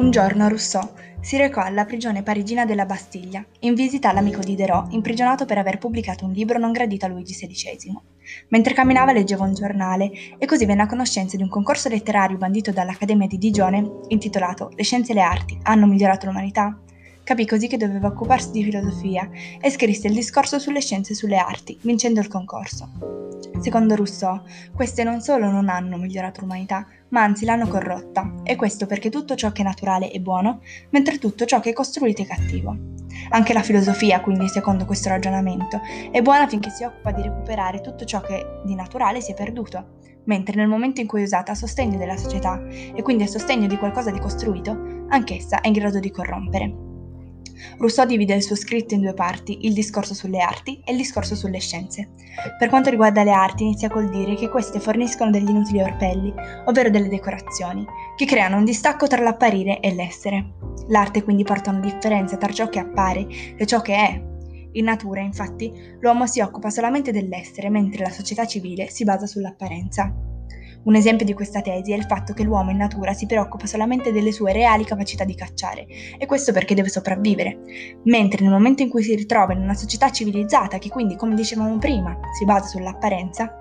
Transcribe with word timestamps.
Un 0.00 0.10
giorno 0.10 0.48
Rousseau 0.48 0.92
si 1.20 1.36
recò 1.36 1.60
alla 1.60 1.84
prigione 1.84 2.22
parigina 2.22 2.64
della 2.64 2.86
Bastiglia, 2.86 3.44
in 3.60 3.74
visita 3.74 4.08
all'amico 4.08 4.40
Diderot, 4.40 4.94
imprigionato 4.94 5.44
per 5.44 5.58
aver 5.58 5.76
pubblicato 5.76 6.24
un 6.24 6.32
libro 6.32 6.58
non 6.58 6.72
gradito 6.72 7.04
a 7.04 7.08
Luigi 7.10 7.34
XVI. 7.34 8.00
Mentre 8.48 8.72
camminava 8.72 9.12
leggeva 9.12 9.44
un 9.44 9.52
giornale 9.52 10.10
e 10.38 10.46
così 10.46 10.64
venne 10.64 10.82
a 10.82 10.86
conoscenza 10.86 11.36
di 11.36 11.42
un 11.42 11.50
concorso 11.50 11.90
letterario 11.90 12.38
bandito 12.38 12.72
dall'Accademia 12.72 13.26
di 13.26 13.36
Digione, 13.36 13.98
intitolato 14.08 14.70
Le 14.74 14.84
scienze 14.84 15.12
e 15.12 15.16
le 15.16 15.20
arti 15.20 15.58
hanno 15.64 15.86
migliorato 15.86 16.24
l'umanità? 16.24 16.80
Capì 17.22 17.46
così 17.46 17.68
che 17.68 17.76
doveva 17.76 18.08
occuparsi 18.08 18.52
di 18.52 18.64
filosofia 18.64 19.28
e 19.60 19.68
scrisse 19.68 20.08
il 20.08 20.14
discorso 20.14 20.58
sulle 20.58 20.80
scienze 20.80 21.12
e 21.12 21.16
sulle 21.16 21.36
arti, 21.36 21.78
vincendo 21.82 22.20
il 22.20 22.28
concorso. 22.28 23.28
Secondo 23.60 23.94
Rousseau, 23.94 24.40
queste 24.74 25.04
non 25.04 25.20
solo 25.20 25.50
non 25.50 25.68
hanno 25.68 25.98
migliorato 25.98 26.40
l'umanità, 26.40 26.86
ma 27.10 27.22
anzi 27.22 27.44
l'hanno 27.44 27.68
corrotta, 27.68 28.42
e 28.42 28.56
questo 28.56 28.86
perché 28.86 29.10
tutto 29.10 29.34
ciò 29.34 29.52
che 29.52 29.62
è 29.62 29.64
naturale 29.64 30.10
è 30.10 30.18
buono, 30.18 30.60
mentre 30.90 31.18
tutto 31.18 31.44
ciò 31.44 31.60
che 31.60 31.70
è 31.70 31.72
costruito 31.72 32.22
è 32.22 32.26
cattivo. 32.26 32.76
Anche 33.30 33.52
la 33.52 33.62
filosofia, 33.62 34.20
quindi, 34.20 34.48
secondo 34.48 34.84
questo 34.84 35.08
ragionamento, 35.08 35.80
è 36.10 36.20
buona 36.22 36.48
finché 36.48 36.70
si 36.70 36.84
occupa 36.84 37.12
di 37.12 37.22
recuperare 37.22 37.80
tutto 37.80 38.04
ciò 38.04 38.20
che 38.20 38.60
di 38.64 38.74
naturale 38.74 39.20
si 39.20 39.32
è 39.32 39.34
perduto, 39.34 39.98
mentre 40.24 40.56
nel 40.56 40.68
momento 40.68 41.00
in 41.00 41.06
cui 41.06 41.20
è 41.20 41.24
usata 41.24 41.52
a 41.52 41.56
sostegno 41.56 41.98
della 41.98 42.16
società, 42.16 42.60
e 42.68 43.02
quindi 43.02 43.24
a 43.24 43.28
sostegno 43.28 43.66
di 43.66 43.76
qualcosa 43.76 44.10
di 44.10 44.18
costruito, 44.18 45.04
anch'essa 45.08 45.60
è 45.60 45.66
in 45.68 45.74
grado 45.74 45.98
di 45.98 46.10
corrompere. 46.10 46.89
Rousseau 47.78 48.06
divide 48.06 48.34
il 48.34 48.42
suo 48.42 48.56
scritto 48.56 48.94
in 48.94 49.00
due 49.00 49.14
parti, 49.14 49.66
il 49.66 49.72
discorso 49.72 50.14
sulle 50.14 50.40
arti 50.40 50.80
e 50.84 50.92
il 50.92 50.96
discorso 50.96 51.34
sulle 51.34 51.60
scienze. 51.60 52.10
Per 52.58 52.68
quanto 52.68 52.90
riguarda 52.90 53.22
le 53.22 53.32
arti, 53.32 53.64
inizia 53.64 53.88
col 53.88 54.08
dire 54.08 54.34
che 54.34 54.48
queste 54.48 54.80
forniscono 54.80 55.30
degli 55.30 55.48
inutili 55.48 55.80
orpelli, 55.80 56.32
ovvero 56.66 56.90
delle 56.90 57.08
decorazioni, 57.08 57.84
che 58.16 58.26
creano 58.26 58.56
un 58.56 58.64
distacco 58.64 59.06
tra 59.06 59.22
l'apparire 59.22 59.80
e 59.80 59.94
l'essere. 59.94 60.54
L'arte 60.88 61.22
quindi 61.22 61.44
porta 61.44 61.70
una 61.70 61.80
differenza 61.80 62.36
tra 62.36 62.52
ciò 62.52 62.68
che 62.68 62.78
appare 62.78 63.26
e 63.56 63.66
ciò 63.66 63.80
che 63.80 63.94
è. 63.94 64.28
In 64.72 64.84
natura, 64.84 65.20
infatti, 65.20 65.72
l'uomo 66.00 66.26
si 66.26 66.40
occupa 66.40 66.70
solamente 66.70 67.12
dell'essere, 67.12 67.70
mentre 67.70 68.04
la 68.04 68.10
società 68.10 68.46
civile 68.46 68.88
si 68.88 69.04
basa 69.04 69.26
sull'apparenza. 69.26 70.29
Un 70.82 70.94
esempio 70.94 71.26
di 71.26 71.34
questa 71.34 71.60
tesi 71.60 71.92
è 71.92 71.96
il 71.96 72.04
fatto 72.04 72.32
che 72.32 72.42
l'uomo 72.42 72.70
in 72.70 72.78
natura 72.78 73.12
si 73.12 73.26
preoccupa 73.26 73.66
solamente 73.66 74.12
delle 74.12 74.32
sue 74.32 74.52
reali 74.52 74.84
capacità 74.84 75.24
di 75.24 75.34
cacciare, 75.34 75.86
e 76.18 76.24
questo 76.24 76.52
perché 76.52 76.74
deve 76.74 76.88
sopravvivere, 76.88 77.58
mentre 78.04 78.42
nel 78.42 78.52
momento 78.52 78.82
in 78.82 78.88
cui 78.88 79.02
si 79.02 79.14
ritrova 79.14 79.52
in 79.52 79.60
una 79.60 79.74
società 79.74 80.10
civilizzata, 80.10 80.78
che 80.78 80.88
quindi, 80.88 81.16
come 81.16 81.34
dicevamo 81.34 81.76
prima, 81.76 82.18
si 82.32 82.46
basa 82.46 82.66
sull'apparenza, 82.66 83.54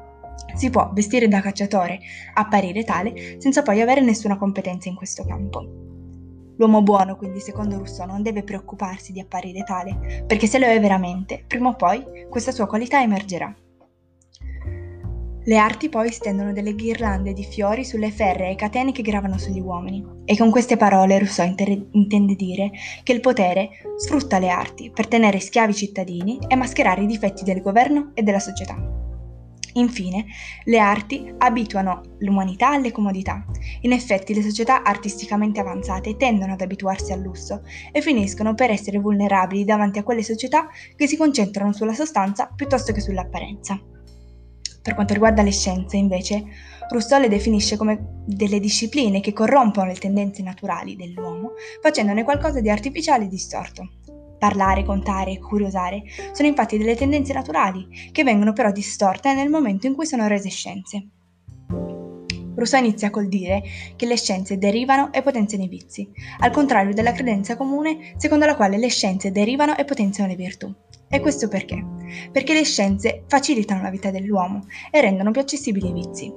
si 0.55 0.69
può 0.69 0.89
vestire 0.93 1.27
da 1.27 1.41
cacciatore, 1.41 1.99
apparire 2.35 2.85
tale, 2.85 3.35
senza 3.39 3.63
poi 3.63 3.81
avere 3.81 3.99
nessuna 3.99 4.37
competenza 4.37 4.87
in 4.87 4.95
questo 4.95 5.25
campo. 5.25 5.87
L'uomo 6.55 6.81
buono, 6.81 7.17
quindi, 7.17 7.41
secondo 7.41 7.75
Rousseau, 7.75 8.07
non 8.07 8.23
deve 8.23 8.43
preoccuparsi 8.43 9.11
di 9.11 9.19
apparire 9.19 9.63
tale, 9.63 10.23
perché 10.25 10.47
se 10.47 10.57
lo 10.57 10.67
è 10.67 10.79
veramente, 10.79 11.43
prima 11.45 11.67
o 11.67 11.75
poi 11.75 12.01
questa 12.29 12.51
sua 12.51 12.65
qualità 12.65 13.01
emergerà. 13.01 13.53
Le 15.45 15.57
arti 15.57 15.87
poi 15.87 16.11
stendono 16.11 16.51
delle 16.51 16.75
ghirlande 16.75 17.31
di 17.31 17.43
fiori 17.43 17.85
sulle 17.85 18.11
ferree 18.11 18.55
catene 18.55 18.91
che 18.91 19.01
gravano 19.01 19.37
sugli 19.37 19.61
uomini. 19.61 20.05
E 20.25 20.37
con 20.37 20.51
queste 20.51 20.75
parole 20.75 21.17
Rousseau 21.17 21.47
inter- 21.47 21.87
intende 21.91 22.35
dire 22.35 22.71
che 23.03 23.13
il 23.13 23.21
potere 23.21 23.69
sfrutta 23.97 24.37
le 24.37 24.49
arti 24.49 24.91
per 24.93 25.07
tenere 25.07 25.39
schiavi 25.39 25.71
i 25.71 25.75
cittadini 25.75 26.39
e 26.47 26.55
mascherare 26.55 27.03
i 27.03 27.07
difetti 27.07 27.43
del 27.43 27.61
governo 27.61 28.11
e 28.13 28.21
della 28.21 28.39
società. 28.39 28.75
Infine, 29.73 30.25
le 30.65 30.79
arti 30.79 31.33
abituano 31.37 32.01
l'umanità 32.19 32.69
alle 32.69 32.91
comodità. 32.91 33.45
In 33.81 33.93
effetti, 33.93 34.33
le 34.33 34.41
società 34.41 34.83
artisticamente 34.83 35.59
avanzate 35.59 36.17
tendono 36.17 36.53
ad 36.53 36.61
abituarsi 36.61 37.13
al 37.13 37.21
lusso 37.21 37.61
e 37.91 38.01
finiscono 38.01 38.55
per 38.55 38.71
essere 38.71 38.99
vulnerabili 38.99 39.63
davanti 39.63 39.99
a 39.99 40.03
quelle 40.03 40.23
società 40.23 40.67
che 40.95 41.07
si 41.07 41.15
concentrano 41.15 41.71
sulla 41.71 41.93
sostanza 41.93 42.51
piuttosto 42.53 42.91
che 42.91 42.99
sull'apparenza. 42.99 43.79
Per 44.81 44.95
quanto 44.95 45.13
riguarda 45.13 45.41
le 45.41 45.51
scienze, 45.51 45.97
invece, 45.97 46.43
Rousseau 46.89 47.19
le 47.19 47.27
definisce 47.27 47.77
come 47.77 48.23
delle 48.25 48.59
discipline 48.59 49.19
che 49.19 49.33
corrompono 49.33 49.87
le 49.87 49.95
tendenze 49.95 50.41
naturali 50.41 50.95
dell'uomo, 50.95 51.51
facendone 51.81 52.23
qualcosa 52.23 52.61
di 52.61 52.69
artificiale 52.69 53.25
e 53.25 53.27
distorto. 53.27 53.89
Parlare, 54.39 54.85
contare 54.85 55.37
curiosare 55.37 56.01
sono 56.31 56.47
infatti 56.47 56.77
delle 56.77 56.95
tendenze 56.95 57.33
naturali, 57.33 57.87
che 58.11 58.23
vengono 58.23 58.53
però 58.53 58.71
distorte 58.71 59.33
nel 59.33 59.49
momento 59.49 59.85
in 59.85 59.93
cui 59.93 60.05
sono 60.05 60.27
rese 60.27 60.49
scienze. 60.49 61.09
Rousseau 62.55 62.83
inizia 62.83 63.09
col 63.09 63.27
dire 63.27 63.61
che 63.95 64.05
le 64.05 64.17
scienze 64.17 64.57
derivano 64.57 65.13
e 65.13 65.21
potenziano 65.21 65.63
i 65.63 65.67
vizi, 65.67 66.09
al 66.39 66.51
contrario 66.51 66.93
della 66.93 67.11
credenza 67.11 67.55
comune 67.55 68.13
secondo 68.17 68.45
la 68.45 68.55
quale 68.55 68.77
le 68.77 68.89
scienze 68.89 69.31
derivano 69.31 69.77
e 69.77 69.85
potenziano 69.85 70.29
le 70.29 70.35
virtù. 70.35 70.73
E 71.09 71.19
questo 71.21 71.47
perché? 71.47 71.83
Perché 72.31 72.53
le 72.53 72.63
scienze 72.63 73.23
facilitano 73.27 73.81
la 73.81 73.89
vita 73.89 74.11
dell'uomo 74.11 74.65
e 74.91 75.01
rendono 75.01 75.31
più 75.31 75.41
accessibili 75.41 75.89
i 75.89 75.93
vizi. 75.93 76.31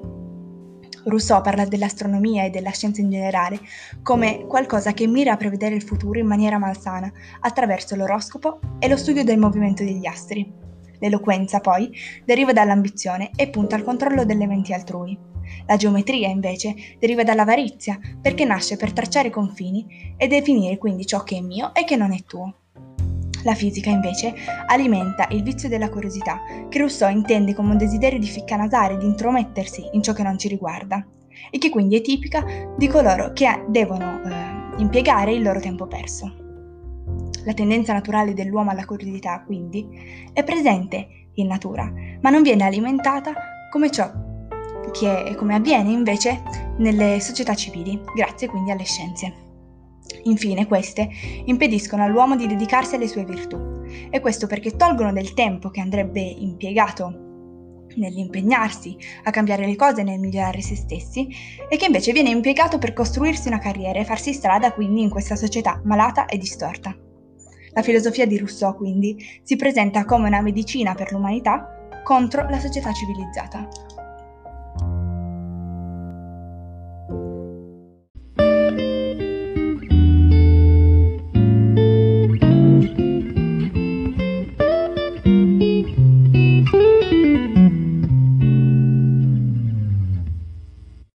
Rousseau 1.04 1.42
parla 1.42 1.66
dell'astronomia 1.66 2.44
e 2.44 2.50
della 2.50 2.70
scienza 2.70 3.00
in 3.00 3.10
generale 3.10 3.58
come 4.02 4.46
qualcosa 4.46 4.92
che 4.92 5.06
mira 5.06 5.32
a 5.32 5.36
prevedere 5.36 5.74
il 5.74 5.82
futuro 5.82 6.18
in 6.18 6.26
maniera 6.26 6.58
malsana 6.58 7.12
attraverso 7.40 7.96
l'oroscopo 7.96 8.60
e 8.78 8.88
lo 8.88 8.96
studio 8.96 9.24
del 9.24 9.38
movimento 9.38 9.82
degli 9.82 10.06
astri. 10.06 10.50
L'eloquenza, 11.00 11.60
poi, 11.60 11.90
deriva 12.24 12.52
dall'ambizione 12.52 13.30
e 13.34 13.50
punta 13.50 13.76
al 13.76 13.82
controllo 13.82 14.24
delle 14.24 14.46
menti 14.46 14.72
altrui. 14.72 15.18
La 15.66 15.76
geometria, 15.76 16.28
invece, 16.28 16.74
deriva 16.98 17.24
dall'avarizia, 17.24 17.98
perché 18.20 18.44
nasce 18.44 18.76
per 18.76 18.92
tracciare 18.92 19.28
i 19.28 19.32
confini 19.32 20.14
e 20.16 20.28
definire 20.28 20.78
quindi 20.78 21.04
ciò 21.04 21.24
che 21.24 21.36
è 21.36 21.40
mio 21.40 21.74
e 21.74 21.84
che 21.84 21.96
non 21.96 22.12
è 22.12 22.22
tuo. 22.24 22.61
La 23.44 23.54
fisica, 23.54 23.90
invece, 23.90 24.34
alimenta 24.66 25.26
il 25.30 25.42
vizio 25.42 25.68
della 25.68 25.88
curiosità, 25.88 26.40
che 26.68 26.78
Rousseau 26.78 27.10
intende 27.10 27.54
come 27.54 27.72
un 27.72 27.78
desiderio 27.78 28.18
di 28.18 28.26
ficcanasare, 28.26 28.96
di 28.96 29.06
intromettersi 29.06 29.88
in 29.92 30.02
ciò 30.02 30.12
che 30.12 30.22
non 30.22 30.38
ci 30.38 30.48
riguarda, 30.48 31.04
e 31.50 31.58
che 31.58 31.70
quindi 31.70 31.96
è 31.96 32.00
tipica 32.00 32.44
di 32.76 32.86
coloro 32.86 33.32
che 33.32 33.64
devono 33.68 34.22
eh, 34.22 34.80
impiegare 34.80 35.32
il 35.32 35.42
loro 35.42 35.60
tempo 35.60 35.86
perso. 35.86 36.36
La 37.44 37.54
tendenza 37.54 37.92
naturale 37.92 38.34
dell'uomo 38.34 38.70
alla 38.70 38.84
curiosità, 38.84 39.42
quindi, 39.44 39.86
è 40.32 40.44
presente 40.44 41.08
in 41.34 41.48
natura, 41.48 41.90
ma 42.20 42.30
non 42.30 42.42
viene 42.42 42.64
alimentata 42.64 43.32
come 43.70 43.90
ciò 43.90 44.30
che 44.92 45.34
come 45.36 45.54
avviene 45.54 45.90
invece 45.90 46.42
nelle 46.76 47.18
società 47.20 47.54
civili, 47.54 47.98
grazie 48.14 48.48
quindi 48.48 48.70
alle 48.70 48.84
scienze. 48.84 49.51
Infine, 50.24 50.66
queste 50.66 51.08
impediscono 51.44 52.04
all'uomo 52.04 52.36
di 52.36 52.46
dedicarsi 52.46 52.94
alle 52.94 53.08
sue 53.08 53.24
virtù, 53.24 53.84
e 54.10 54.20
questo 54.20 54.46
perché 54.46 54.76
tolgono 54.76 55.12
del 55.12 55.34
tempo 55.34 55.70
che 55.70 55.80
andrebbe 55.80 56.20
impiegato 56.20 57.30
nell'impegnarsi 57.94 58.96
a 59.24 59.30
cambiare 59.30 59.66
le 59.66 59.76
cose 59.76 60.02
nel 60.02 60.18
migliorare 60.18 60.60
se 60.60 60.76
stessi, 60.76 61.28
e 61.68 61.76
che 61.76 61.86
invece 61.86 62.12
viene 62.12 62.30
impiegato 62.30 62.78
per 62.78 62.92
costruirsi 62.92 63.48
una 63.48 63.58
carriera 63.58 63.98
e 63.98 64.04
farsi 64.04 64.32
strada 64.32 64.72
quindi 64.72 65.02
in 65.02 65.10
questa 65.10 65.36
società 65.36 65.80
malata 65.84 66.26
e 66.26 66.38
distorta. 66.38 66.96
La 67.74 67.82
filosofia 67.82 68.26
di 68.26 68.36
Rousseau 68.36 68.74
quindi 68.76 69.16
si 69.42 69.56
presenta 69.56 70.04
come 70.04 70.28
una 70.28 70.42
medicina 70.42 70.94
per 70.94 71.12
l'umanità 71.12 71.88
contro 72.04 72.48
la 72.48 72.58
società 72.58 72.92
civilizzata. 72.92 73.68